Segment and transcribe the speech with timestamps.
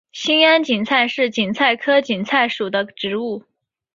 [0.13, 3.43] 兴安堇菜是堇菜科堇菜属的植物。